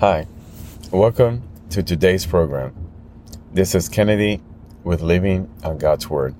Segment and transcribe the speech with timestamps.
[0.00, 0.26] Hi,
[0.90, 2.74] welcome to today's program.
[3.52, 4.40] This is Kennedy
[4.82, 6.34] with Living on God's Word.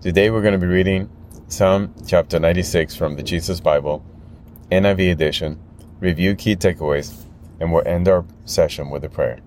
[0.00, 1.10] Today we're going to be reading
[1.48, 4.02] Psalm chapter 96 from the Jesus Bible,
[4.72, 5.60] NIV edition,
[6.00, 7.26] review key takeaways,
[7.60, 9.40] and we'll end our session with a prayer.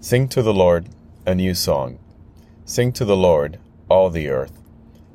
[0.00, 0.88] Sing to the Lord
[1.26, 1.98] a new song.
[2.64, 3.58] Sing to the Lord,
[3.90, 4.58] all the earth.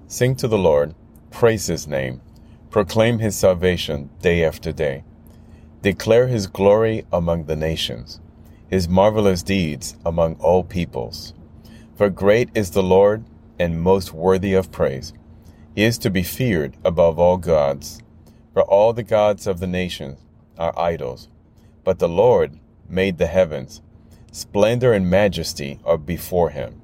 [0.08, 0.94] Sing to the Lord,
[1.32, 2.22] praise his name.
[2.70, 5.04] Proclaim his salvation day after day
[5.82, 8.20] Declare his glory among the nations,
[8.70, 11.34] his marvelous deeds among all peoples.
[11.96, 13.26] For great is the Lord
[13.58, 15.12] and most worthy of praise.
[15.74, 18.00] He is to be feared above all gods.
[18.54, 20.20] For all the gods of the nations
[20.56, 21.30] are idols.
[21.84, 23.82] But the Lord made the heavens.
[24.32, 26.80] Splendor and majesty are before him.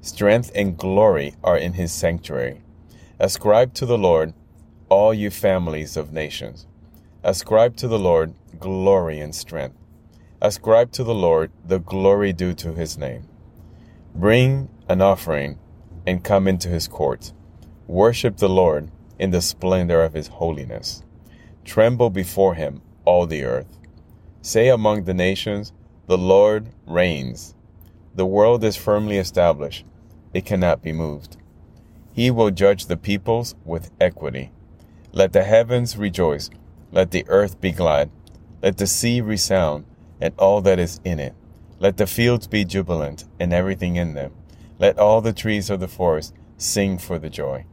[0.00, 2.62] Strength and glory are in his sanctuary.
[3.20, 4.34] Ascribe to the Lord,
[4.88, 6.66] all you families of nations.
[7.22, 9.76] Ascribe to the Lord glory and strength.
[10.40, 13.28] Ascribe to the Lord the glory due to his name.
[14.14, 15.58] Bring an offering
[16.06, 17.32] and come into his courts.
[17.86, 21.02] Worship the Lord in the splendor of his holiness.
[21.64, 23.78] Tremble before him, all the earth.
[24.42, 25.72] Say among the nations,
[26.06, 27.54] The Lord reigns.
[28.14, 29.84] The world is firmly established,
[30.32, 31.36] it cannot be moved.
[32.12, 34.52] He will judge the peoples with equity.
[35.12, 36.50] Let the heavens rejoice
[36.92, 38.10] let the earth be glad.
[38.62, 39.86] Let the sea resound,
[40.20, 41.34] and all that is in it.
[41.78, 44.32] Let the fields be jubilant, and everything in them.
[44.78, 47.64] Let all the trees of the forest sing for the joy.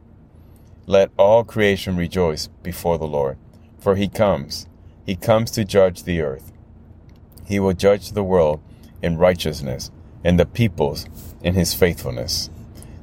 [0.86, 3.36] Let all creation rejoice before the Lord,
[3.78, 4.66] for he comes.
[5.04, 6.52] He comes to judge the earth.
[7.44, 8.60] He will judge the world
[9.02, 9.90] in righteousness,
[10.24, 11.06] and the peoples
[11.42, 12.48] in his faithfulness.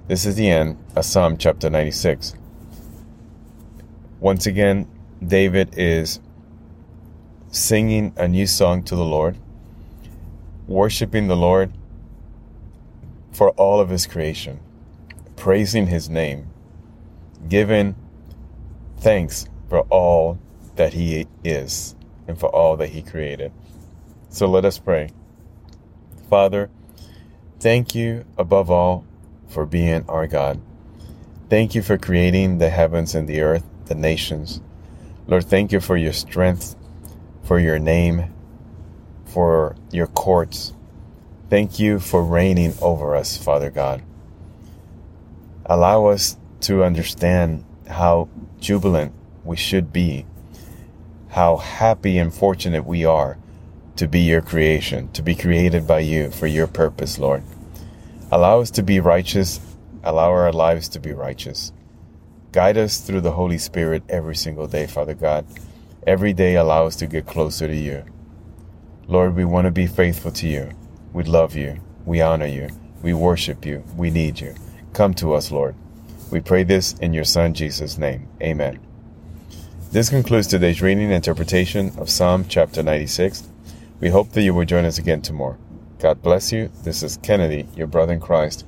[0.07, 2.33] This is the end of Psalm chapter 96.
[4.19, 4.87] Once again,
[5.25, 6.19] David is
[7.55, 9.37] singing a new song to the Lord,
[10.67, 11.71] worshiping the Lord
[13.31, 14.59] for all of his creation,
[15.37, 16.47] praising his name,
[17.47, 17.95] giving
[18.97, 20.37] thanks for all
[20.75, 21.95] that he is
[22.27, 23.53] and for all that he created.
[24.29, 25.11] So let us pray.
[26.29, 26.69] Father,
[27.61, 29.05] thank you above all
[29.47, 30.59] for being our God.
[31.49, 34.59] Thank you for creating the heavens and the earth, the nations
[35.27, 36.75] Lord, thank you for your strength,
[37.45, 38.33] for your name,
[39.25, 40.73] for your courts.
[41.49, 44.01] Thank you for reigning over us, Father God.
[45.65, 48.29] Allow us to understand how
[48.59, 49.13] jubilant
[49.43, 50.25] we should be,
[51.29, 53.37] how happy and fortunate we are
[53.95, 57.43] to be your creation, to be created by you for your purpose, Lord.
[58.31, 59.59] Allow us to be righteous.
[60.03, 61.71] Allow our lives to be righteous.
[62.51, 65.45] Guide us through the Holy Spirit every single day, Father God.
[66.07, 68.03] Every day allow us to get closer to you.
[69.07, 70.69] Lord, we want to be faithful to you.
[71.13, 71.81] We love you.
[72.05, 72.69] We honor you.
[73.01, 73.83] We worship you.
[73.97, 74.53] We need you.
[74.93, 75.73] Come to us, Lord.
[76.29, 78.27] We pray this in your Son, Jesus' name.
[78.39, 78.79] Amen.
[79.91, 83.47] This concludes today's reading and interpretation of Psalm chapter 96.
[83.99, 85.57] We hope that you will join us again tomorrow.
[85.97, 86.69] God bless you.
[86.83, 88.67] This is Kennedy, your brother in Christ,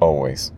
[0.00, 0.50] always.